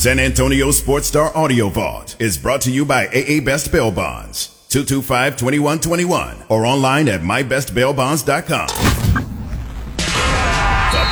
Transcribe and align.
San 0.00 0.18
Antonio 0.18 0.70
Sports 0.70 1.08
Star 1.08 1.30
Audio 1.36 1.68
Vault 1.68 2.16
is 2.18 2.38
brought 2.38 2.62
to 2.62 2.70
you 2.70 2.86
by 2.86 3.06
AA 3.08 3.44
Best 3.44 3.70
Bail 3.70 3.90
Bonds, 3.90 4.48
225-2121, 4.70 6.50
or 6.50 6.64
online 6.64 7.06
at 7.06 7.20
mybestbailbonds.com. 7.20 8.66
The 9.98 10.04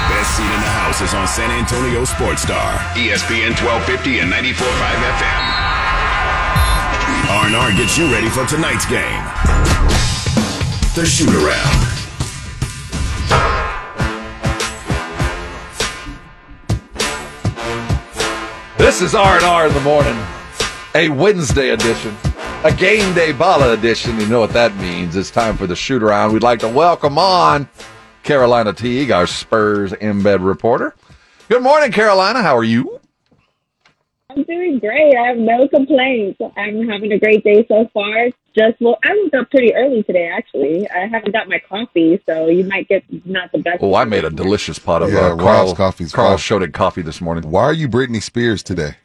best 0.08 0.36
seat 0.38 0.42
in 0.42 0.60
the 0.64 0.72
house 0.80 1.02
is 1.02 1.12
on 1.12 1.28
San 1.28 1.50
Antonio 1.50 2.06
Sports 2.06 2.40
Star, 2.40 2.78
ESPN 2.96 3.52
1250 3.60 4.20
and 4.20 4.32
94.5 4.32 4.56
FM. 5.20 5.42
R&R 7.28 7.76
gets 7.76 7.98
you 7.98 8.10
ready 8.10 8.30
for 8.30 8.46
tonight's 8.46 8.86
game. 8.86 9.22
The 10.94 11.04
shoot 11.04 11.28
around. 11.28 11.97
This 18.98 19.10
is 19.10 19.14
R&R 19.14 19.68
in 19.68 19.74
the 19.74 19.80
morning, 19.82 20.18
a 20.96 21.08
Wednesday 21.08 21.68
edition, 21.68 22.16
a 22.64 22.74
game 22.74 23.14
day 23.14 23.30
bala 23.30 23.72
edition. 23.72 24.18
You 24.18 24.26
know 24.26 24.40
what 24.40 24.52
that 24.54 24.74
means. 24.74 25.14
It's 25.14 25.30
time 25.30 25.56
for 25.56 25.68
the 25.68 25.76
shoot 25.76 26.02
around. 26.02 26.32
We'd 26.32 26.42
like 26.42 26.58
to 26.58 26.68
welcome 26.68 27.16
on 27.16 27.68
Carolina 28.24 28.72
Teague, 28.72 29.12
our 29.12 29.28
Spurs 29.28 29.92
embed 29.92 30.44
reporter. 30.44 30.96
Good 31.48 31.62
morning, 31.62 31.92
Carolina. 31.92 32.42
How 32.42 32.56
are 32.56 32.64
you? 32.64 32.98
I'm 34.30 34.42
doing 34.42 34.80
great. 34.80 35.14
I 35.16 35.28
have 35.28 35.38
no 35.38 35.68
complaints. 35.68 36.40
I'm 36.56 36.88
having 36.88 37.12
a 37.12 37.20
great 37.20 37.44
day 37.44 37.64
so 37.68 37.88
far. 37.94 38.30
Just 38.58 38.80
well, 38.80 38.98
I 39.04 39.14
woke 39.22 39.34
up 39.42 39.50
pretty 39.50 39.72
early 39.74 40.02
today. 40.02 40.26
Actually, 40.28 40.88
I 40.90 41.06
haven't 41.06 41.32
got 41.32 41.48
my 41.48 41.60
coffee, 41.60 42.20
so 42.26 42.46
you 42.48 42.64
might 42.64 42.88
get 42.88 43.04
not 43.24 43.52
the 43.52 43.58
best. 43.58 43.78
Oh, 43.82 43.94
I 43.94 44.04
made 44.04 44.24
a 44.24 44.30
delicious 44.30 44.78
pot 44.80 45.02
of 45.02 45.12
Yeah, 45.12 45.26
uh, 45.26 45.28
Rob's 45.36 45.42
Carl, 45.42 45.74
coffee's 45.76 46.12
Carl 46.12 46.36
fine. 46.36 46.38
Shodig 46.38 46.72
coffee 46.74 47.02
this 47.02 47.20
morning. 47.20 47.48
Why 47.50 47.62
are 47.62 47.72
you 47.72 47.88
Britney 47.88 48.22
Spears 48.22 48.62
today? 48.62 48.96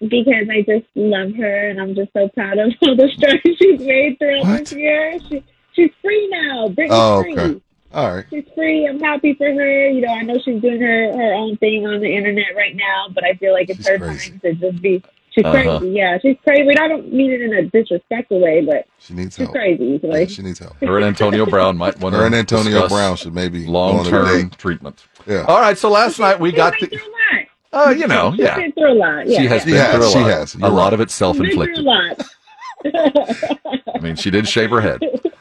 because 0.00 0.46
I 0.48 0.62
just 0.62 0.86
love 0.94 1.34
her, 1.34 1.68
and 1.70 1.80
I'm 1.80 1.94
just 1.94 2.12
so 2.12 2.28
proud 2.28 2.58
of 2.58 2.72
all 2.82 2.94
the 2.94 3.08
strides 3.16 3.40
she's 3.58 3.80
made 3.80 4.16
throughout 4.18 4.44
What? 4.44 4.58
this 4.60 4.72
year. 4.72 5.18
She, 5.28 5.42
she's 5.72 5.90
free 6.00 6.28
now. 6.30 6.68
Britney's 6.68 6.90
Oh, 6.92 7.22
free. 7.22 7.36
okay. 7.36 7.60
All 7.92 8.14
right. 8.14 8.24
She's 8.30 8.44
free. 8.54 8.86
I'm 8.86 9.00
happy 9.00 9.34
for 9.34 9.52
her. 9.52 9.88
You 9.88 10.02
know, 10.02 10.12
I 10.12 10.22
know 10.22 10.38
she's 10.44 10.60
doing 10.62 10.80
her 10.80 11.12
her 11.16 11.32
own 11.34 11.56
thing 11.56 11.86
on 11.86 12.00
the 12.00 12.14
internet 12.14 12.54
right 12.54 12.76
now, 12.76 13.06
but 13.12 13.24
I 13.24 13.32
feel 13.34 13.52
like 13.52 13.70
it's 13.70 13.78
She's 13.78 13.88
her 13.88 13.98
crazy. 13.98 14.30
time 14.30 14.40
to 14.40 14.52
just 14.54 14.82
be. 14.82 15.02
She's 15.30 15.44
Uh-huh. 15.44 15.78
crazy. 15.78 15.94
Yeah, 15.94 16.18
she's 16.20 16.36
crazy. 16.44 16.68
And 16.68 16.78
I 16.78 16.88
don't 16.88 17.12
mean 17.12 17.30
it 17.32 17.40
in 17.42 17.52
a 17.54 17.62
disrespectful 17.64 18.40
way, 18.40 18.60
but 18.64 18.86
She 18.98 19.14
needs 19.14 19.36
she's 19.36 19.44
help. 19.46 19.52
crazy. 19.54 20.00
Yeah, 20.02 20.24
she 20.26 20.42
needs 20.42 20.58
help. 20.58 20.76
Her 20.80 20.96
and 20.96 21.04
Antonio 21.06 21.46
Brown 21.46 21.76
might 21.76 21.98
want 22.00 22.14
to 22.14 22.20
Her 22.20 22.26
and 22.26 22.34
Antonio 22.34 22.88
Brown 22.88 23.16
should 23.16 23.34
maybe 23.34 23.64
go 23.64 23.70
long-term 23.72 24.50
treatment. 24.50 25.04
Yeah. 25.26 25.44
All 25.46 25.60
right, 25.60 25.76
so 25.78 25.90
last 25.90 26.18
night 26.18 26.40
we 26.40 26.50
got 26.52 26.74
the, 26.80 26.86
through 26.86 26.98
a 26.98 27.76
lot. 27.76 27.88
uh, 27.88 27.90
you 27.90 28.06
know, 28.06 28.30
She's 28.32 28.40
yeah. 28.40 28.56
been 28.56 28.72
through 28.72 28.92
a 28.92 28.94
lot. 28.94 29.26
Yeah, 29.28 29.38
she 29.40 29.46
has 29.46 29.66
yeah. 29.66 29.66
been 29.66 29.74
She 29.74 29.78
has, 29.78 29.94
through 29.96 30.06
a 30.06 30.10
she 30.10 30.18
lot. 30.18 30.30
has. 30.30 30.54
A 30.54 30.58
You're 30.58 30.68
lot 30.70 30.84
right. 30.84 30.92
of 30.94 31.00
it 31.00 31.10
self-inflicted. 31.10 31.84
Been 31.84 31.84
through 31.84 31.84
a 31.84 31.92
lot. 31.92 32.22
I 33.94 33.98
mean, 34.00 34.16
she 34.16 34.30
did 34.30 34.46
shave 34.48 34.70
her 34.70 34.80
head. 34.80 35.00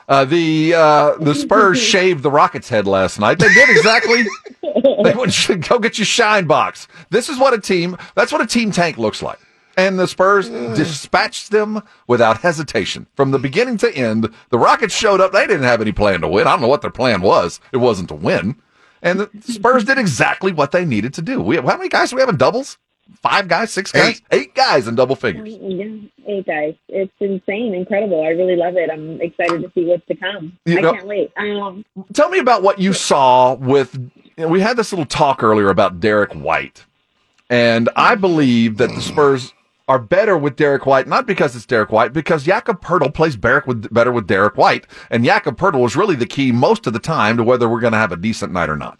Uh, 0.09 0.25
the 0.25 0.73
uh, 0.73 1.15
the 1.19 1.35
Spurs 1.35 1.80
shaved 1.81 2.23
the 2.23 2.31
Rockets' 2.31 2.69
head 2.69 2.88
last 2.88 3.19
night. 3.19 3.39
They 3.39 3.53
did 3.53 3.69
exactly. 3.69 4.23
they 5.03 5.13
went 5.13 5.67
go 5.69 5.80
get 5.80 5.97
your 5.97 6.05
shine 6.05 6.45
box. 6.45 6.88
This 7.09 7.30
is 7.30 7.38
what 7.38 7.53
a 7.53 7.59
team. 7.59 7.95
That's 8.15 8.31
what 8.31 8.41
a 8.41 8.47
team 8.47 8.71
tank 8.71 8.97
looks 8.97 9.21
like. 9.21 9.38
And 9.78 10.00
the 10.00 10.08
Spurs 10.08 10.50
dispatched 10.50 11.52
them 11.52 11.83
without 12.08 12.42
hesitation 12.42 13.06
from 13.16 13.30
the 13.31 13.38
beginning 13.39 13.78
to 13.78 13.95
end. 13.95 14.28
The 14.50 14.58
Rockets 14.58 14.95
showed 14.95 15.22
up. 15.22 15.31
They 15.31 15.45
didn't 15.45 15.64
have 15.64 15.81
any 15.81 15.92
plan 15.92 16.22
to 16.22 16.28
win. 16.28 16.47
I 16.47 16.52
don't 16.52 16.61
know 16.61 16.67
what 16.67 16.81
their 16.81 16.89
plan 16.92 17.22
was. 17.22 17.59
It 17.72 17.78
wasn't 17.78 18.09
to 18.09 18.16
win. 18.16 18.55
And 19.03 19.20
the 19.20 19.30
Spurs 19.44 19.83
did 19.83 20.00
exactly 20.00 20.52
what 20.52 20.72
they 20.72 20.83
needed 20.83 21.14
to 21.14 21.22
do. 21.22 21.39
We 21.39 21.55
have, 21.58 21.66
how 21.66 21.78
many 21.78 21.89
guys 21.89 22.09
do 22.09 22.16
we 22.16 22.22
have 22.23 22.30
in 22.30 22.38
doubles? 22.38 22.80
Five 23.22 23.48
guys, 23.48 23.72
six 23.72 23.92
guys, 23.92 24.22
eight 24.31 24.53
guys 24.53 24.86
in 24.88 24.95
double 24.95 25.16
figures. 25.16 25.48
Yeah, 25.48 25.86
hey 26.25 26.42
guys, 26.42 26.73
it's 26.89 27.14
insane, 27.22 27.73
incredible. 27.73 28.22
I 28.22 28.30
really 28.30 28.58
love 28.58 28.75
it. 28.75 28.89
I'm 28.92 29.22
excited 29.22 29.61
to 29.61 29.72
see 29.73 29.86
what's 29.86 30.05
to 30.08 30.16
come. 30.16 30.58
You 30.66 30.80
I 30.80 30.82
know- 30.82 30.93
can't 30.93 31.08
wait. 31.08 31.32
Um, 31.37 31.86
Tell 32.14 32.27
me 32.30 32.39
about 32.39 32.64
what 32.64 32.80
you 32.80 32.92
saw 32.92 33.54
with. 33.54 33.93
you 33.95 34.43
know, 34.43 34.48
we 34.49 34.60
had 34.60 34.76
this 34.76 34.92
little 34.92 35.05
talk 35.05 35.42
earlier 35.42 35.70
about 35.70 36.02
Derek 36.02 36.33
White, 36.33 36.83
and 37.49 37.87
I 37.95 38.16
believe 38.16 38.76
that 38.77 38.89
the 38.93 39.02
Spurs 39.02 39.54
are 39.87 39.99
better 39.99 40.37
with 40.37 40.55
Derek 40.58 40.86
White, 40.86 41.08
not 41.08 41.25
because 41.25 41.55
it's 41.55 41.65
Derek 41.65 41.92
White, 41.92 42.11
because 42.11 42.43
Jakob 42.43 42.81
Poeltl 42.81 43.14
plays 43.14 43.37
with, 43.37 43.93
better 43.93 44.11
with 44.11 44.27
Derek 44.27 44.58
White, 44.58 44.86
and 45.09 45.23
Jakob 45.23 45.58
Poeltl 45.58 45.86
is 45.86 45.95
really 45.95 46.15
the 46.15 46.25
key 46.25 46.52
most 46.52 46.87
of 46.87 46.93
the 46.93 46.99
time 46.99 47.37
to 47.37 47.43
whether 47.43 47.70
we're 47.70 47.80
going 47.80 47.93
to 47.93 47.99
have 47.99 48.11
a 48.11 48.17
decent 48.17 48.52
night 48.52 48.70
or 48.70 48.75
not. 48.75 48.99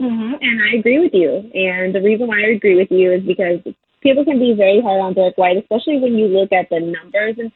mhm, 0.00 0.34
and 0.40 0.62
I 0.62 0.76
agree 0.78 0.98
with 0.98 1.14
you. 1.14 1.50
And 1.54 1.94
the 1.94 2.02
reason 2.02 2.26
why 2.26 2.40
I 2.40 2.48
agree 2.48 2.76
with 2.76 2.90
you 2.90 3.12
is 3.12 3.22
because 3.22 3.60
people 4.02 4.24
can 4.24 4.38
be 4.38 4.52
very 4.52 4.80
hard 4.82 5.00
on 5.00 5.14
Derek 5.14 5.38
White, 5.38 5.56
especially 5.56 5.98
when 5.98 6.14
you 6.18 6.26
look 6.26 6.52
at 6.52 6.68
the 6.68 6.80
numbers 6.80 7.36
and 7.38 7.50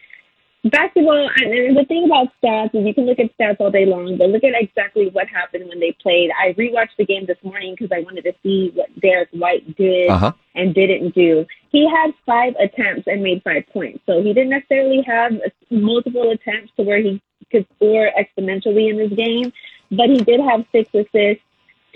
basketball. 0.72 1.28
And, 1.36 1.52
and 1.52 1.76
the 1.76 1.84
thing 1.84 2.06
about 2.06 2.28
stats 2.42 2.74
is 2.74 2.86
you 2.86 2.94
can 2.94 3.04
look 3.06 3.18
at 3.18 3.36
stats 3.38 3.60
all 3.60 3.70
day 3.70 3.84
long, 3.86 4.16
but 4.16 4.30
look 4.30 4.44
at 4.44 4.52
exactly 4.58 5.10
what 5.10 5.28
happened 5.28 5.68
when 5.68 5.78
they 5.78 5.92
played. 6.02 6.30
I 6.42 6.54
rewatched 6.54 6.96
the 6.98 7.04
game 7.04 7.26
this 7.26 7.38
morning 7.42 7.76
because 7.78 7.92
I 7.94 8.00
wanted 8.00 8.22
to 8.22 8.32
see 8.42 8.72
what 8.74 8.88
Derek 9.00 9.28
White 9.32 9.76
did. 9.76 10.08
Uh 10.08 10.18
huh. 10.18 10.32
And 10.58 10.74
didn't 10.74 11.14
do. 11.14 11.46
He 11.70 11.88
had 11.88 12.10
five 12.26 12.54
attempts 12.58 13.06
and 13.06 13.22
made 13.22 13.42
five 13.44 13.62
points. 13.72 14.00
So 14.06 14.20
he 14.22 14.34
didn't 14.34 14.50
necessarily 14.50 15.02
have 15.06 15.32
multiple 15.70 16.32
attempts 16.32 16.72
to 16.76 16.82
where 16.82 16.98
he 17.00 17.22
could 17.52 17.64
score 17.76 18.10
exponentially 18.18 18.90
in 18.90 18.96
this 18.98 19.12
game, 19.12 19.52
but 19.90 20.10
he 20.10 20.18
did 20.18 20.40
have 20.40 20.66
six 20.72 20.90
assists, 20.92 21.44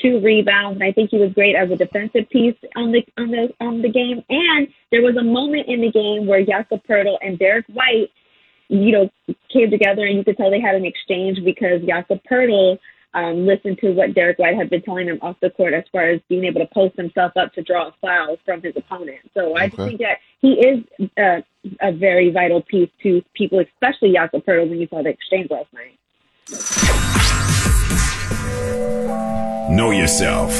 two 0.01 0.21
rebounds, 0.21 0.81
and 0.81 0.89
I 0.89 0.93
think 0.93 1.11
he 1.11 1.19
was 1.19 1.33
great 1.33 1.57
as 1.57 1.71
a 1.71 1.77
defensive 1.77 2.31
piece 2.31 2.57
on 2.77 2.93
the 2.93 3.05
on 3.19 3.31
the 3.33 3.53
on 3.61 3.83
the 3.83 3.91
game. 3.91 4.23
And 4.31 4.69
there 4.93 5.03
was 5.03 5.17
a 5.17 5.25
moment 5.25 5.69
in 5.69 5.81
the 5.81 5.91
game 5.91 6.27
where 6.27 6.45
Jakob 6.45 6.83
Poeltl 6.89 7.19
and 7.21 7.39
Derek 7.39 7.67
White, 7.67 8.11
you 8.69 8.93
know, 8.93 9.11
came 9.53 9.71
together, 9.71 10.05
and 10.05 10.17
you 10.19 10.25
could 10.25 10.37
tell 10.37 10.51
they 10.51 10.61
had 10.61 10.77
an 10.77 10.87
exchange 10.87 11.45
because 11.45 11.83
Jakob 11.83 12.21
Poeltl 12.31 12.79
um, 13.15 13.47
listened 13.47 13.79
to 13.79 13.93
what 13.93 14.15
Derek 14.15 14.39
White 14.39 14.57
had 14.57 14.71
been 14.71 14.83
telling 14.83 15.07
him 15.07 15.19
off 15.23 15.37
the 15.41 15.51
court 15.51 15.75
as 15.75 15.85
far 15.93 16.11
as 16.11 16.21
being 16.29 16.45
able 16.45 16.61
to 16.61 16.69
post 16.73 16.97
himself 16.97 17.33
up 17.37 17.53
to 17.55 17.63
draw 17.63 17.89
a 17.89 17.95
foul 18.01 18.37
from 18.45 18.63
his 18.63 18.75
opponent. 18.77 19.19
So 19.35 19.57
I 19.57 19.69
just 19.69 19.77
think 19.77 20.01
that 20.01 20.19
he 20.41 20.53
is 20.55 20.85
uh, 21.19 21.43
a 21.81 21.93
very 21.93 22.31
vital 22.31 22.63
piece 22.63 22.91
to 23.03 23.23
people, 23.35 23.61
especially 23.61 24.13
Jakob 24.13 24.45
Poeltl, 24.45 24.69
when 24.71 24.81
you 24.81 24.87
saw 24.89 25.03
the 25.03 25.11
exchange 25.11 25.51
last 25.51 25.69
night. 25.73 25.99
Know 29.71 29.91
yourself. 29.91 30.51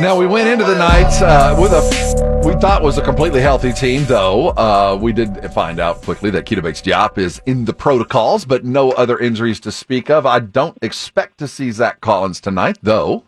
Now 0.00 0.18
we 0.18 0.26
went 0.26 0.48
into 0.48 0.64
the 0.64 0.76
night 0.76 1.22
uh, 1.22 1.56
with 1.60 1.72
a 1.72 2.29
we 2.44 2.54
thought 2.54 2.82
was 2.82 2.96
a 2.96 3.02
completely 3.02 3.40
healthy 3.40 3.72
team, 3.72 4.04
though 4.04 4.48
uh, 4.50 4.98
we 5.00 5.12
did 5.12 5.52
find 5.52 5.78
out 5.78 6.00
quickly 6.02 6.30
that 6.30 6.46
Keita 6.46 6.62
Bates 6.62 6.80
Diop 6.80 7.18
is 7.18 7.40
in 7.44 7.64
the 7.66 7.72
protocols, 7.72 8.44
but 8.44 8.64
no 8.64 8.92
other 8.92 9.18
injuries 9.18 9.60
to 9.60 9.72
speak 9.72 10.08
of. 10.08 10.24
I 10.24 10.40
don't 10.40 10.78
expect 10.82 11.38
to 11.38 11.48
see 11.48 11.70
Zach 11.70 12.00
Collins 12.00 12.40
tonight, 12.40 12.78
though. 12.82 13.24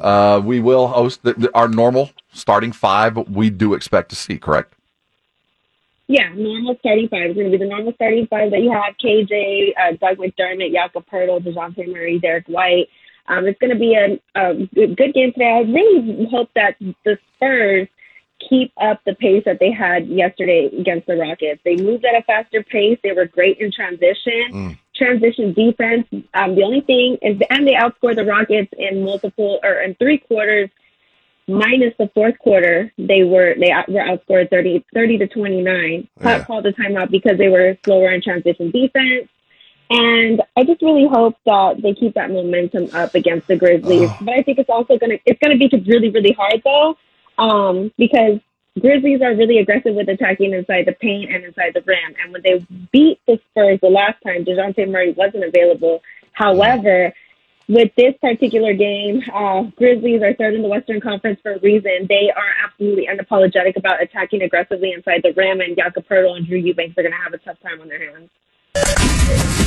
Uh, 0.00 0.40
we 0.44 0.58
will 0.58 0.88
host 0.88 1.22
the, 1.22 1.34
the, 1.34 1.54
our 1.54 1.68
normal 1.68 2.10
starting 2.32 2.72
five. 2.72 3.16
We 3.28 3.48
do 3.48 3.74
expect 3.74 4.08
to 4.10 4.16
see, 4.16 4.38
correct? 4.38 4.74
Yeah, 6.08 6.32
normal 6.34 6.76
starting 6.80 7.08
five 7.08 7.30
is 7.30 7.36
going 7.36 7.50
to 7.50 7.56
be 7.56 7.62
the 7.62 7.70
normal 7.70 7.92
starting 7.94 8.26
five 8.26 8.50
that 8.50 8.60
you 8.60 8.72
have: 8.72 8.94
KJ, 9.02 9.72
uh, 9.78 9.92
Doug 10.00 10.18
McDermott, 10.18 10.72
Jakob 10.72 11.06
Poeltl, 11.06 11.44
Dejounte 11.44 11.86
Murray, 11.92 12.18
Derek 12.18 12.46
White. 12.48 12.88
Um, 13.28 13.46
it's 13.46 13.58
going 13.60 13.72
to 13.72 13.78
be 13.78 13.94
a, 13.94 14.18
a 14.34 14.66
good 14.74 14.96
good 14.96 15.14
game 15.14 15.32
today. 15.32 15.48
I 15.48 15.60
really 15.60 16.26
hope 16.28 16.50
that 16.56 16.76
the 17.04 17.16
Spurs 17.36 17.86
keep 18.48 18.72
up 18.80 19.00
the 19.04 19.14
pace 19.14 19.44
that 19.44 19.58
they 19.60 19.70
had 19.70 20.06
yesterday 20.08 20.70
against 20.78 21.06
the 21.06 21.16
Rockets. 21.16 21.60
They 21.64 21.76
moved 21.76 22.04
at 22.04 22.14
a 22.14 22.22
faster 22.22 22.62
pace. 22.62 22.98
They 23.02 23.12
were 23.12 23.26
great 23.26 23.58
in 23.58 23.70
transition. 23.72 24.78
Transition 24.94 25.52
defense. 25.52 26.06
Um, 26.34 26.54
the 26.54 26.62
only 26.62 26.80
thing 26.82 27.18
is, 27.22 27.40
and 27.50 27.66
they 27.66 27.74
outscored 27.74 28.16
the 28.16 28.24
Rockets 28.24 28.72
in 28.76 29.04
multiple 29.04 29.58
or 29.62 29.80
in 29.80 29.94
three 29.96 30.18
quarters 30.18 30.70
minus 31.48 31.92
the 31.98 32.08
fourth 32.14 32.38
quarter, 32.38 32.92
they 32.98 33.24
were 33.24 33.54
they 33.58 33.70
out- 33.70 33.88
were 33.88 34.00
outscored 34.00 34.50
30, 34.50 34.84
30 34.94 35.18
to 35.18 35.26
twenty 35.26 35.60
nine. 35.60 36.08
Yeah. 36.20 36.44
Called 36.44 36.64
the 36.64 36.72
timeout 36.72 37.10
because 37.10 37.38
they 37.38 37.48
were 37.48 37.76
slower 37.84 38.12
in 38.12 38.22
transition 38.22 38.70
defense. 38.70 39.28
And 39.90 40.40
I 40.56 40.64
just 40.64 40.80
really 40.80 41.06
hope 41.06 41.36
that 41.44 41.82
they 41.82 41.92
keep 41.92 42.14
that 42.14 42.30
momentum 42.30 42.88
up 42.94 43.14
against 43.14 43.46
the 43.48 43.56
Grizzlies. 43.56 44.10
But 44.22 44.34
I 44.34 44.42
think 44.42 44.58
it's 44.58 44.70
also 44.70 44.96
gonna 44.98 45.18
it's 45.26 45.38
gonna 45.40 45.58
be 45.58 45.68
really 45.86 46.10
really 46.10 46.32
hard 46.32 46.62
though, 46.64 46.96
um, 47.42 47.92
because 47.98 48.38
Grizzlies 48.80 49.20
are 49.20 49.34
really 49.34 49.58
aggressive 49.58 49.94
with 49.94 50.08
attacking 50.08 50.52
inside 50.52 50.86
the 50.86 50.92
paint 50.92 51.30
and 51.30 51.44
inside 51.44 51.72
the 51.74 51.82
rim. 51.82 52.14
And 52.22 52.32
when 52.32 52.42
they 52.42 52.64
beat 52.92 53.20
the 53.26 53.38
Spurs 53.50 53.80
the 53.82 53.88
last 53.88 54.22
time, 54.22 54.44
Dejounte 54.44 54.88
Murray 54.88 55.12
wasn't 55.12 55.44
available. 55.44 56.02
However, 56.32 57.12
with 57.68 57.90
this 57.96 58.14
particular 58.20 58.72
game, 58.74 59.22
uh, 59.34 59.62
Grizzlies 59.76 60.22
are 60.22 60.34
third 60.34 60.54
in 60.54 60.62
the 60.62 60.68
Western 60.68 61.00
Conference 61.00 61.40
for 61.42 61.54
a 61.54 61.58
reason. 61.60 62.06
They 62.08 62.30
are 62.34 62.54
absolutely 62.64 63.08
unapologetic 63.08 63.76
about 63.76 64.02
attacking 64.02 64.42
aggressively 64.42 64.92
inside 64.92 65.22
the 65.22 65.32
rim, 65.36 65.60
and 65.60 65.76
Jakob 65.76 66.06
Poeltl 66.08 66.36
and 66.36 66.46
Drew 66.46 66.58
Eubanks 66.58 66.96
are 66.96 67.02
going 67.02 67.12
to 67.12 67.18
have 67.18 67.34
a 67.34 67.38
tough 67.38 67.60
time 67.60 67.80
on 67.80 67.88
their 67.88 68.12
hands. 68.12 69.61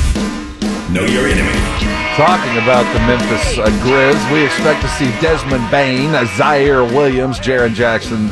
Know 0.96 1.04
your 1.04 1.26
enemy. 1.28 1.52
Talking 2.16 2.56
about 2.62 2.90
the 2.94 3.00
Memphis 3.00 3.58
uh, 3.58 3.66
Grizz, 3.84 4.32
we 4.32 4.46
expect 4.46 4.80
to 4.80 4.88
see 4.88 5.10
Desmond 5.20 5.70
Bane, 5.70 6.08
Ziaire 6.38 6.90
Williams, 6.90 7.38
Jaren 7.38 7.74
Jackson, 7.74 8.30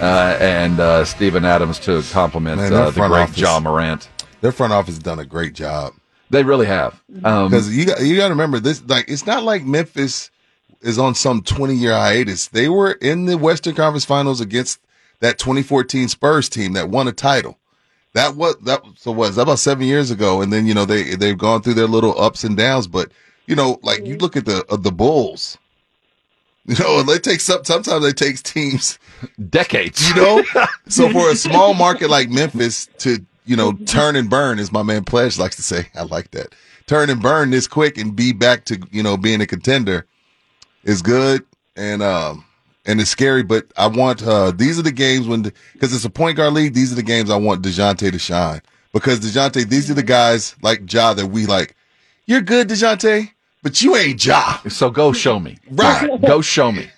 uh, 0.00 0.36
and 0.40 0.80
uh, 0.80 1.04
Steven 1.04 1.44
Adams 1.44 1.78
to 1.78 2.02
complement 2.10 2.56
Man, 2.60 2.72
uh, 2.72 2.90
the 2.90 3.00
great 3.00 3.12
office- 3.12 3.38
Ja 3.38 3.60
Morant. 3.60 4.08
Their 4.40 4.50
front 4.50 4.72
office 4.72 4.96
has 4.96 5.04
done 5.04 5.20
a 5.20 5.24
great 5.24 5.52
job. 5.54 5.92
They 6.30 6.42
really 6.42 6.66
have. 6.66 7.00
Um, 7.22 7.48
Because 7.48 7.72
you 7.72 7.84
got 7.86 8.00
you 8.00 8.16
got 8.16 8.24
to 8.26 8.34
remember 8.34 8.58
this. 8.58 8.82
Like 8.88 9.04
it's 9.08 9.24
not 9.24 9.44
like 9.44 9.62
Memphis 9.64 10.32
is 10.80 10.98
on 10.98 11.14
some 11.14 11.42
twenty 11.42 11.76
year 11.76 11.92
hiatus. 11.92 12.48
They 12.48 12.68
were 12.68 12.90
in 12.90 13.26
the 13.26 13.38
Western 13.38 13.76
Conference 13.76 14.04
Finals 14.04 14.40
against 14.40 14.80
that 15.20 15.38
2014 15.38 16.08
Spurs 16.08 16.48
team 16.48 16.72
that 16.72 16.88
won 16.90 17.06
a 17.06 17.12
title. 17.12 17.56
That 18.14 18.36
was 18.36 18.56
that. 18.62 18.82
So 18.96 19.12
was 19.12 19.36
that 19.36 19.42
about 19.42 19.58
seven 19.58 19.86
years 19.86 20.10
ago? 20.10 20.40
And 20.40 20.52
then 20.52 20.66
you 20.66 20.74
know 20.74 20.84
they 20.84 21.14
they've 21.16 21.38
gone 21.38 21.62
through 21.62 21.74
their 21.74 21.86
little 21.86 22.18
ups 22.20 22.44
and 22.44 22.56
downs. 22.56 22.86
But 22.86 23.12
you 23.46 23.54
know, 23.54 23.78
like 23.82 24.06
you 24.06 24.16
look 24.16 24.36
at 24.36 24.46
the 24.46 24.64
uh, 24.70 24.76
the 24.76 24.92
Bulls. 24.92 25.58
You 26.66 26.76
know, 26.76 27.00
it 27.00 27.22
takes 27.22 27.44
some, 27.44 27.62
sometimes 27.62 28.06
it 28.06 28.16
takes 28.16 28.40
teams 28.40 28.98
decades. 29.50 30.08
you 30.08 30.14
know? 30.16 30.42
so 30.88 31.10
for 31.10 31.30
a 31.30 31.36
small 31.36 31.74
market 31.74 32.08
like 32.08 32.30
Memphis 32.30 32.88
to, 33.00 33.18
you 33.44 33.54
know, 33.54 33.72
turn 33.84 34.16
and 34.16 34.30
burn, 34.30 34.58
as 34.58 34.72
my 34.72 34.82
man 34.82 35.04
Pledge 35.04 35.38
likes 35.38 35.56
to 35.56 35.62
say, 35.62 35.88
I 35.94 36.04
like 36.04 36.30
that. 36.30 36.54
Turn 36.86 37.10
and 37.10 37.20
burn 37.20 37.50
this 37.50 37.68
quick 37.68 37.98
and 37.98 38.16
be 38.16 38.32
back 38.32 38.64
to, 38.64 38.80
you 38.90 39.02
know, 39.02 39.18
being 39.18 39.42
a 39.42 39.46
contender 39.46 40.06
is 40.84 41.02
good 41.02 41.44
and 41.76 42.02
um 42.02 42.46
and 42.86 43.00
it's 43.00 43.10
scary, 43.10 43.42
but 43.42 43.66
I 43.76 43.86
want 43.86 44.22
uh 44.22 44.50
these 44.50 44.78
are 44.78 44.82
the 44.82 44.92
games 44.92 45.26
when 45.26 45.42
because 45.72 45.94
it's 45.94 46.04
a 46.04 46.10
point 46.10 46.36
guard 46.36 46.52
league, 46.52 46.74
these 46.74 46.92
are 46.92 46.96
the 46.96 47.02
games 47.02 47.30
I 47.30 47.36
want 47.36 47.62
DeJounte 47.62 48.10
to 48.10 48.18
shine. 48.18 48.60
Because 48.92 49.20
DeJounte, 49.20 49.68
these 49.68 49.90
are 49.90 49.94
the 49.94 50.02
guys 50.02 50.54
like 50.62 50.92
Ja 50.92 51.14
that 51.14 51.26
we 51.26 51.46
like, 51.46 51.74
you're 52.26 52.40
good, 52.42 52.68
DeJounte, 52.68 53.30
but 53.62 53.82
you 53.82 53.96
ain't 53.96 54.24
Ja. 54.24 54.58
So 54.68 54.90
go 54.90 55.12
show 55.12 55.40
me. 55.40 55.58
Right. 55.70 56.08
Go 56.24 56.40
show 56.40 56.70
me. 56.72 56.88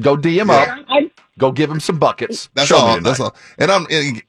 Go 0.00 0.16
DM 0.16 0.48
Yeah. 0.48 0.78
up. 0.98 1.02
Go 1.38 1.52
give 1.52 1.70
him 1.70 1.80
some 1.80 1.98
buckets. 1.98 2.48
That's 2.54 2.68
show 2.68 2.76
all. 2.76 2.94
Me 2.96 3.00
That's 3.02 3.20
all. 3.20 3.34
And 3.58 3.70
I'm 3.70 3.86
and 3.90 4.22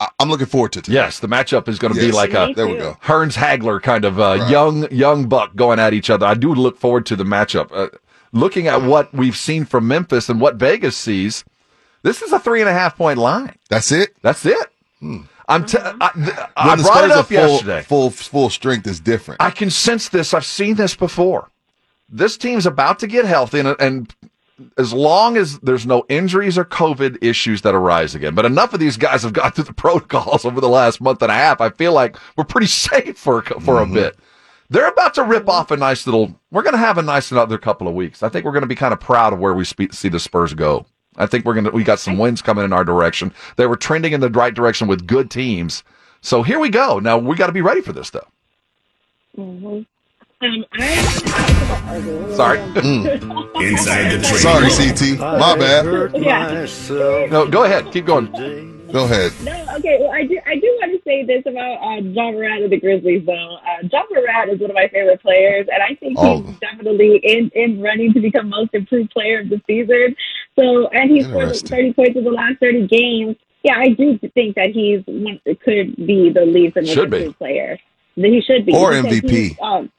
I, 0.00 0.08
I'm 0.18 0.28
looking 0.28 0.46
forward 0.46 0.72
to 0.72 0.80
it. 0.80 0.88
Yes, 0.88 1.20
the 1.20 1.28
matchup 1.28 1.68
is 1.68 1.78
going 1.78 1.94
to 1.94 2.00
be 2.00 2.10
like 2.10 2.34
a 2.34 2.52
There 2.54 2.66
we 2.66 2.76
go. 2.76 2.98
Hearns 3.04 3.36
Hagler 3.36 3.80
kind 3.80 4.04
of 4.04 4.18
uh, 4.18 4.36
Right. 4.40 4.50
young 4.50 4.90
young 4.90 5.28
buck 5.28 5.54
going 5.54 5.78
at 5.78 5.94
each 5.94 6.10
other. 6.10 6.26
I 6.26 6.34
do 6.34 6.52
look 6.54 6.78
forward 6.78 7.06
to 7.06 7.16
the 7.16 7.24
matchup. 7.24 7.70
Uh, 7.72 7.88
looking 8.34 8.68
at 8.68 8.82
what 8.82 9.14
we've 9.14 9.36
seen 9.36 9.64
from 9.64 9.88
Memphis 9.88 10.28
and 10.28 10.40
what 10.40 10.56
Vegas 10.56 10.96
sees, 10.96 11.44
this 12.02 12.20
is 12.20 12.32
a 12.32 12.38
three 12.38 12.60
and 12.60 12.68
a 12.68 12.72
half 12.72 12.96
point 12.96 13.18
line. 13.18 13.56
That's 13.70 13.90
it. 13.90 14.14
That's 14.20 14.44
it. 14.44 14.66
Hmm. 15.00 15.22
I'm. 15.48 15.64
T- 15.64 15.78
mm-hmm. 15.78 16.02
I, 16.02 16.10
th- 16.14 16.48
I 16.56 16.76
brought 16.76 16.78
it 16.78 16.84
Spurs 16.84 17.10
are 17.10 17.18
up 17.18 17.26
full, 17.26 17.36
yesterday. 17.36 17.82
Full 17.82 18.10
full 18.10 18.50
strength 18.50 18.86
is 18.86 19.00
different. 19.00 19.40
I 19.40 19.50
can 19.50 19.70
sense 19.70 20.08
this. 20.08 20.34
I've 20.34 20.46
seen 20.46 20.74
this 20.74 20.94
before. 20.94 21.50
This 22.08 22.36
team's 22.36 22.66
about 22.66 22.98
to 23.00 23.06
get 23.06 23.24
healthy, 23.24 23.60
and, 23.60 23.76
and 23.80 24.14
as 24.78 24.92
long 24.92 25.36
as 25.36 25.58
there's 25.60 25.86
no 25.86 26.04
injuries 26.08 26.56
or 26.56 26.64
COVID 26.64 27.18
issues 27.22 27.62
that 27.62 27.74
arise 27.74 28.14
again, 28.14 28.34
but 28.34 28.44
enough 28.44 28.72
of 28.72 28.80
these 28.80 28.96
guys 28.96 29.22
have 29.22 29.32
gone 29.32 29.50
through 29.52 29.64
the 29.64 29.74
protocols 29.74 30.44
over 30.44 30.60
the 30.60 30.68
last 30.68 31.00
month 31.00 31.22
and 31.22 31.30
a 31.30 31.34
half. 31.34 31.60
I 31.60 31.70
feel 31.70 31.92
like 31.92 32.16
we're 32.36 32.44
pretty 32.44 32.66
safe 32.68 33.18
for 33.18 33.38
a 33.38 33.42
cou- 33.42 33.60
for 33.60 33.80
a 33.80 33.84
mm-hmm. 33.84 33.94
bit. 33.94 34.16
They're 34.70 34.88
about 34.88 35.14
to 35.14 35.22
rip 35.22 35.42
mm-hmm. 35.42 35.50
off 35.50 35.70
a 35.70 35.76
nice 35.76 36.06
little. 36.06 36.34
We're 36.50 36.62
going 36.62 36.74
to 36.74 36.78
have 36.78 36.98
a 36.98 37.02
nice 37.02 37.30
another 37.30 37.58
couple 37.58 37.88
of 37.88 37.94
weeks. 37.94 38.22
I 38.22 38.28
think 38.28 38.44
we're 38.44 38.52
going 38.52 38.62
to 38.62 38.68
be 38.68 38.74
kind 38.74 38.92
of 38.92 39.00
proud 39.00 39.32
of 39.32 39.38
where 39.38 39.54
we 39.54 39.64
spe- 39.64 39.92
see 39.92 40.08
the 40.08 40.20
Spurs 40.20 40.54
go. 40.54 40.86
I 41.16 41.26
think 41.26 41.44
we're 41.44 41.54
going 41.54 41.64
to. 41.64 41.70
We 41.70 41.84
got 41.84 42.00
some 42.00 42.18
wins 42.18 42.42
coming 42.42 42.64
in 42.64 42.72
our 42.72 42.84
direction. 42.84 43.32
They 43.56 43.66
were 43.66 43.76
trending 43.76 44.12
in 44.12 44.20
the 44.20 44.30
right 44.30 44.54
direction 44.54 44.88
with 44.88 45.06
good 45.06 45.30
teams. 45.30 45.84
So 46.20 46.42
here 46.42 46.58
we 46.58 46.70
go. 46.70 46.98
Now 46.98 47.18
we 47.18 47.36
got 47.36 47.46
to 47.46 47.52
be 47.52 47.60
ready 47.60 47.82
for 47.82 47.92
this 47.92 48.08
stuff. 48.08 48.30
Mm-hmm. 49.36 49.66
um, 49.66 50.64
I, 50.72 52.30
Sorry. 52.34 52.58
Mm. 52.58 53.62
Inside 53.62 54.10
the 54.10 54.22
training 54.24 54.70
Sorry. 54.70 55.16
CT. 55.16 55.18
My 55.20 55.56
bad. 55.56 56.16
Yeah. 56.16 56.66
No, 57.30 57.46
go 57.46 57.64
ahead. 57.64 57.92
Keep 57.92 58.06
going. 58.06 58.73
Go 58.94 59.06
ahead. 59.06 59.32
No, 59.42 59.50
okay. 59.78 59.98
Well, 60.00 60.12
I 60.12 60.22
do. 60.24 60.38
I 60.46 60.54
do 60.54 60.78
want 60.80 60.92
to 60.92 61.02
say 61.02 61.24
this 61.24 61.42
about 61.46 61.82
uh, 61.82 62.00
Ja 62.00 62.30
Morant 62.30 62.62
of 62.62 62.70
the 62.70 62.78
Grizzlies, 62.78 63.26
though. 63.26 63.56
Uh, 63.56 63.88
Ja 63.92 64.04
Morant 64.08 64.52
is 64.52 64.60
one 64.60 64.70
of 64.70 64.74
my 64.74 64.86
favorite 64.86 65.20
players, 65.20 65.66
and 65.72 65.82
I 65.82 65.96
think 65.96 66.16
Oh. 66.16 66.42
he's 66.42 66.56
definitely 66.60 67.16
in 67.24 67.50
in 67.56 67.82
running 67.82 68.12
to 68.12 68.20
become 68.20 68.48
most 68.50 68.72
improved 68.72 69.10
player 69.10 69.40
of 69.40 69.48
the 69.48 69.60
season. 69.66 70.14
So, 70.56 70.86
and 70.90 71.10
he's 71.10 71.24
scored 71.26 71.42
Interesting. 71.42 71.68
thirty 71.70 71.92
points 71.92 72.16
in 72.18 72.22
the 72.22 72.30
last 72.30 72.60
thirty 72.60 72.86
games. 72.86 73.34
Yeah, 73.64 73.78
I 73.78 73.88
do 73.88 74.16
think 74.32 74.54
that 74.54 74.70
he's 74.70 75.02
could 75.64 75.96
be 75.96 76.30
the 76.30 76.46
least 76.46 76.76
and 76.76 76.86
most 76.86 76.96
improved 76.96 77.36
player. 77.38 77.76
That 78.16 78.28
he 78.28 78.42
should 78.42 78.64
be 78.64 78.74
Or 78.76 78.92
MVP. 78.92 79.60
Um, 79.60 79.90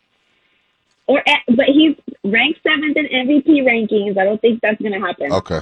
or 1.07 1.21
eh, 1.27 1.35
but 1.49 1.65
he's 1.65 1.97
ranked 2.23 2.61
seventh 2.63 2.95
in 2.95 3.07
MVP 3.07 3.59
rankings. 3.67 4.17
I 4.17 4.23
don't 4.23 4.39
think 4.39 4.61
that's 4.61 4.81
going 4.81 4.93
to 4.93 5.05
happen. 5.05 5.33
Okay. 5.33 5.59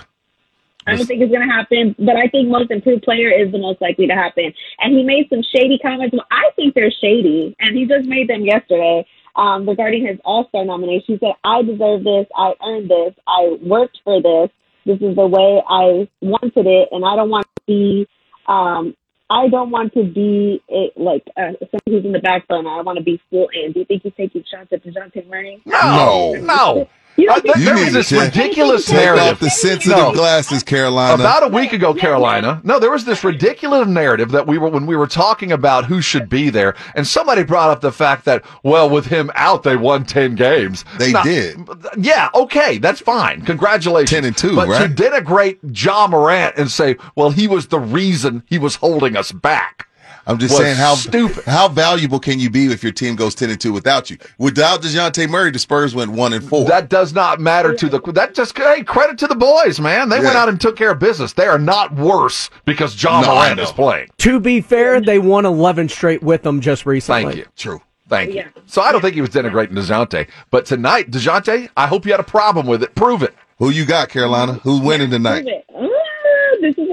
I 0.88 0.96
don't 0.96 1.06
think 1.06 1.22
it's 1.22 1.32
going 1.32 1.48
to 1.48 1.54
happen, 1.54 1.96
but 2.00 2.16
I 2.16 2.28
think 2.28 2.50
most 2.50 2.72
improved 2.72 3.04
player 3.04 3.30
is 3.30 3.52
the 3.52 3.58
most 3.58 3.82
likely 3.82 4.08
to 4.08 4.14
happen. 4.14 4.54
And 4.80 4.96
he 4.96 5.04
made 5.04 5.28
some 5.30 5.42
shady 5.44 5.80
comments. 5.80 6.14
Well, 6.14 6.28
I 6.32 6.50
think 6.56 6.76
they're 6.76 6.92
shady, 6.92 7.56
and 7.60 7.78
he 7.78 7.86
just 7.86 8.08
made 8.08 8.30
them 8.30 8.44
yesterday 8.44 9.06
um, 9.36 9.68
regarding 9.68 10.06
his 10.06 10.20
All 10.26 10.48
Star 10.50 10.66
nomination. 10.66 11.16
He 11.16 11.18
said, 11.20 11.34
"I 11.44 11.62
deserve 11.62 12.04
this. 12.04 12.28
I 12.36 12.54
earned 12.66 12.90
this. 12.90 13.14
I 13.28 13.58
worked 13.62 14.00
for 14.04 14.22
this. 14.22 14.50
This 14.86 15.02
is 15.02 15.16
the 15.16 15.28
way 15.28 15.62
I 15.68 16.08
wanted 16.22 16.68
it, 16.68 16.90
and 16.92 17.06
I 17.06 17.16
don't 17.16 17.30
want 17.30 17.46
to 17.46 17.62
be." 17.66 18.08
Um, 18.48 18.96
I 19.30 19.48
don't 19.48 19.72
want 19.72 19.94
to 19.94 20.04
be 20.04 20.62
a, 20.70 20.92
like 20.96 21.24
uh, 21.38 21.54
someone 21.60 21.82
who's 21.88 22.06
in 22.06 22.12
the 22.12 22.20
back 22.20 22.48
burner. 22.48 22.70
I 22.70 22.82
want 22.82 22.98
to 23.00 23.04
be 23.04 23.20
full 23.30 23.50
in. 23.54 23.72
Do 23.72 23.80
you 23.80 23.86
think 23.86 24.04
he's 24.04 24.14
taking 24.16 24.44
shots 24.44 24.68
at 24.72 24.84
Dejounte 24.84 25.28
Murray? 25.28 25.62
No, 25.66 26.34
no. 26.34 26.88
You 27.16 27.28
don't 27.28 27.44
think 27.44 27.58
You 27.58 27.66
there 27.66 27.76
need 27.76 27.82
was 27.82 27.90
to 27.90 27.94
this 28.00 28.10
check- 28.10 28.34
ridiculous 28.36 28.86
Take 28.88 28.98
off 28.98 29.04
narrative. 29.16 29.40
the 29.40 29.50
sensitive 29.52 29.98
No. 29.98 30.14
glasses, 30.14 30.64
Carolina. 30.64 31.14
About 31.14 31.44
a 31.44 31.48
week 31.48 31.72
ago, 31.72 31.94
Carolina. 31.94 32.60
No, 32.64 32.80
there 32.80 32.90
was 32.90 33.06
this 33.06 33.24
ridiculous 33.24 33.88
narrative 33.88 34.32
that 34.32 34.48
we 34.48 34.58
were 34.58 34.70
when 34.70 34.88
we 34.88 34.96
were 34.96 35.06
talking 35.06 35.52
about 35.52 35.86
who 35.86 36.02
should 36.02 36.28
be 36.28 36.50
there, 36.50 36.74
and 36.96 37.06
somebody 37.08 37.44
brought 37.44 37.70
up 37.70 37.82
the 37.82 37.92
fact 37.92 38.26
that 38.26 38.44
well, 38.64 38.90
with 38.90 39.06
him 39.06 39.30
out, 39.36 39.62
they 39.62 39.76
won 39.76 40.06
ten 40.06 40.34
games. 40.34 40.86
They 40.98 41.14
did. 41.24 41.58
Yeah, 41.98 42.30
okay, 42.34 42.80
that's 42.80 43.00
fine. 43.00 43.42
Congratulations. 43.42 44.10
10 44.10 44.26
and 44.26 44.36
two, 44.36 44.56
but 44.56 44.68
right? 44.68 44.88
to 44.96 45.04
denigrate 45.04 45.58
Ja 45.72 46.08
Morant 46.08 46.56
and 46.58 46.72
say, 46.72 46.96
well, 47.16 47.30
he 47.30 47.48
was 47.48 47.68
the 47.68 47.80
reason 47.80 48.42
he 48.48 48.58
was 48.58 48.76
holding 48.78 49.16
us 49.16 49.32
back. 49.32 49.88
I'm 50.26 50.38
just 50.38 50.56
saying 50.56 50.78
how 50.78 50.96
stupid. 50.96 51.44
how 51.46 51.68
valuable 51.68 52.20
can 52.20 52.40
you 52.40 52.50
be 52.50 52.72
if 52.72 52.82
your 52.82 52.92
team 52.94 53.16
goes 53.16 53.36
ten 53.36 53.50
and 53.50 53.60
two 53.60 53.74
without 53.74 54.10
you? 54.10 54.18
Without 54.38 54.82
Dejounte 54.82 55.30
Murray, 55.30 55.52
the 55.52 55.60
Spurs 55.60 55.94
went 55.94 56.12
one 56.12 56.34
and 56.34 56.48
four. 56.48 56.66
That 56.66 56.90
does 56.90 57.14
not 57.14 57.40
matter 57.42 57.74
to 57.74 57.90
the. 57.90 58.00
That 58.14 58.34
just 58.34 58.58
hey, 58.58 58.84
credit 58.84 59.18
to 59.20 59.28
the 59.28 59.36
boys, 59.36 59.80
man. 59.80 60.10
They 60.10 60.20
went 60.20 60.36
out 60.36 60.50
and 60.50 60.60
took 60.60 60.78
care 60.78 60.92
of 60.92 61.00
business. 61.00 61.34
They 61.34 61.48
are 61.48 61.60
not 61.60 61.94
worse 61.94 62.50
because 62.66 63.02
Ja 63.02 63.22
No, 63.22 63.32
I 63.32 63.36
Morant 63.36 63.58
know. 63.58 63.64
is 63.64 63.72
playing. 63.72 64.10
To 64.20 64.40
be 64.40 64.62
fair, 64.62 65.02
they 65.02 65.20
won 65.20 65.46
11 65.46 65.90
straight 65.90 66.24
with 66.24 66.44
them 66.44 66.62
just 66.62 66.86
recently. 66.86 67.24
Thank 67.24 67.36
you. 67.38 67.46
True. 67.58 67.82
Thank 68.08 68.30
you. 68.32 68.36
Yeah. 68.38 68.48
So 68.66 68.82
I 68.82 68.92
don't 68.92 69.02
think 69.02 69.16
he 69.16 69.22
was 69.22 69.30
denigrating 69.32 69.72
Dejounte, 69.72 70.28
but 70.52 70.66
tonight, 70.66 71.10
Dejounte, 71.10 71.70
I 71.76 71.88
hope 71.88 72.06
you 72.06 72.12
had 72.12 72.20
a 72.20 72.24
problem 72.24 72.68
with 72.68 72.84
it. 72.84 72.96
Prove 72.96 73.24
it. 73.24 73.34
Who 73.60 73.70
you 73.70 73.86
got, 73.86 74.10
Carolina? 74.10 74.54
Who's 74.54 74.82
winning 74.82 75.10
tonight? 75.10 75.46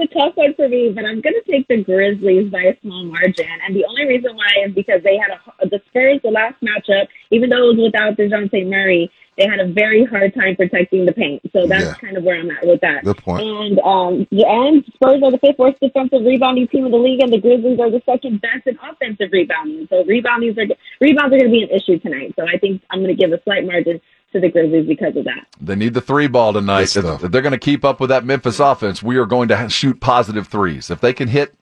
Prove 0.01 0.09
it. 0.09 0.13
This 0.13 0.19
is 0.19 0.23
a 0.23 0.27
tough 0.27 0.37
one 0.37 0.53
for 0.55 0.67
me, 0.67 0.91
but 0.93 1.05
I'm 1.05 1.21
going 1.21 1.35
to 1.43 1.51
take 1.51 1.67
the 1.67 1.83
Grizzlies 1.83 2.51
by 2.51 2.61
a 2.61 2.79
small 2.81 3.05
margin. 3.05 3.45
And 3.65 3.75
the 3.75 3.85
only 3.85 4.05
reason 4.07 4.35
why 4.35 4.65
is 4.65 4.73
because 4.73 5.01
they 5.03 5.17
had 5.17 5.31
a, 5.31 5.69
the 5.69 5.81
Spurs, 5.89 6.19
the 6.23 6.31
last 6.31 6.55
matchup, 6.61 7.07
even 7.31 7.49
though 7.49 7.69
it 7.71 7.77
was 7.77 7.91
without 7.91 8.17
DeJounte 8.17 8.69
Murray, 8.69 9.11
they 9.37 9.47
had 9.47 9.59
a 9.59 9.71
very 9.71 10.03
hard 10.05 10.33
time 10.35 10.55
protecting 10.55 11.05
the 11.05 11.13
paint. 11.13 11.41
So 11.53 11.65
that's 11.65 11.83
Yeah. 11.83 11.93
kind 11.95 12.17
of 12.17 12.23
where 12.23 12.39
I'm 12.39 12.51
at 12.51 12.67
with 12.67 12.81
that. 12.81 13.03
Good 13.05 13.17
point. 13.17 13.41
And 13.41 13.79
um, 13.79 14.27
the 14.29 14.45
and 14.45 14.83
Spurs 14.93 15.23
are 15.23 15.31
the 15.31 15.39
fifth 15.39 15.57
worst 15.57 15.79
defensive 15.79 16.21
rebounding 16.25 16.67
team 16.67 16.85
in 16.85 16.91
the 16.91 16.97
league, 16.97 17.21
and 17.21 17.31
the 17.31 17.39
Grizzlies 17.39 17.79
are 17.79 17.89
the 17.89 18.01
second 18.05 18.41
best 18.41 18.67
in 18.67 18.77
offensive 18.83 19.31
rebounding. 19.31 19.87
So 19.89 20.03
reboundings 20.03 20.57
are 20.57 20.67
rebounds 20.99 21.33
are 21.33 21.39
going 21.39 21.45
to 21.45 21.57
be 21.57 21.63
an 21.63 21.69
issue 21.69 21.97
tonight. 21.99 22.33
So 22.37 22.45
I 22.47 22.57
think 22.57 22.81
I'm 22.89 22.99
going 22.99 23.15
to 23.15 23.19
give 23.19 23.31
a 23.31 23.41
slight 23.43 23.65
margin 23.65 24.01
to 24.33 24.39
the 24.39 24.49
Grizzlies 24.49 24.87
because 24.87 25.15
of 25.15 25.25
that. 25.25 25.47
They 25.59 25.75
need 25.75 25.93
the 25.93 26.01
three 26.01 26.27
ball 26.27 26.53
tonight. 26.53 26.91
Good 26.93 27.05
If, 27.05 27.23
if 27.23 27.31
they're 27.31 27.41
going 27.41 27.51
to 27.51 27.57
keep 27.57 27.83
up 27.83 27.99
with 27.99 28.09
that 28.09 28.25
Memphis 28.25 28.59
offense, 28.59 29.03
we 29.03 29.17
are 29.17 29.25
going 29.25 29.47
to 29.49 29.69
shoot 29.69 29.99
positive 29.99 30.47
threes. 30.47 30.89
If 30.89 31.01
they 31.01 31.13
can 31.13 31.27
hit 31.27 31.53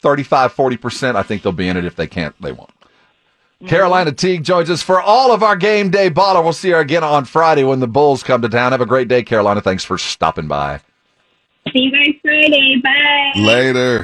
35, 0.00 0.54
40%, 0.54 1.16
I 1.16 1.22
think 1.22 1.42
they'll 1.42 1.52
be 1.52 1.68
in 1.68 1.76
it. 1.76 1.84
If 1.84 1.96
they 1.96 2.06
can't, 2.06 2.34
they 2.40 2.52
won't. 2.52 2.70
Mm-hmm. 2.70 3.66
Carolina 3.66 4.12
Teague 4.12 4.42
joins 4.44 4.68
us 4.70 4.82
for 4.82 5.00
all 5.00 5.32
of 5.32 5.42
our 5.42 5.56
game 5.56 5.90
day 5.90 6.10
baller. 6.10 6.42
We'll 6.42 6.52
see 6.52 6.70
her 6.70 6.80
again 6.80 7.04
on 7.04 7.24
Friday 7.24 7.64
when 7.64 7.80
the 7.80 7.86
Bulls 7.86 8.22
come 8.22 8.42
to 8.42 8.48
town. 8.48 8.72
Have 8.72 8.80
a 8.80 8.86
great 8.86 9.08
day, 9.08 9.22
Carolina. 9.22 9.60
Thanks 9.60 9.84
for 9.84 9.96
stopping 9.96 10.48
by. 10.48 10.80
See 11.72 11.80
you 11.80 11.92
guys 11.92 12.14
Friday. 12.22 12.80
Bye. 12.82 13.32
Later. 13.40 14.02